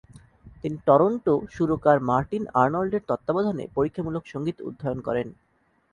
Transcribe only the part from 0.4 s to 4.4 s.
তিনি টরন্টো সুরকার মার্টিন আর্নল্ডের তত্ত্বাবধানে পরীক্ষামূলক